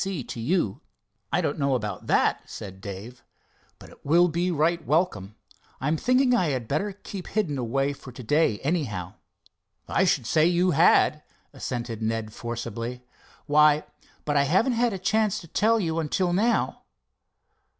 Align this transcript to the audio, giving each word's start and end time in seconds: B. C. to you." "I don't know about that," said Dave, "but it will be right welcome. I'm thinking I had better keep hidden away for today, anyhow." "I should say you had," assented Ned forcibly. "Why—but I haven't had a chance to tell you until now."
B. 0.03 0.21
C. 0.21 0.23
to 0.23 0.39
you." 0.39 0.81
"I 1.31 1.41
don't 1.41 1.59
know 1.59 1.75
about 1.75 2.07
that," 2.07 2.49
said 2.49 2.81
Dave, 2.81 3.23
"but 3.77 3.91
it 3.91 4.03
will 4.03 4.29
be 4.29 4.49
right 4.49 4.83
welcome. 4.83 5.35
I'm 5.79 5.95
thinking 5.95 6.33
I 6.33 6.47
had 6.49 6.67
better 6.67 6.91
keep 6.91 7.27
hidden 7.27 7.59
away 7.59 7.93
for 7.93 8.11
today, 8.11 8.57
anyhow." 8.61 9.13
"I 9.87 10.05
should 10.05 10.25
say 10.25 10.47
you 10.47 10.71
had," 10.71 11.21
assented 11.53 12.01
Ned 12.01 12.33
forcibly. 12.33 13.03
"Why—but 13.45 14.35
I 14.35 14.45
haven't 14.45 14.71
had 14.73 14.91
a 14.91 14.97
chance 14.97 15.39
to 15.41 15.47
tell 15.47 15.79
you 15.79 15.99
until 15.99 16.33
now." 16.33 16.81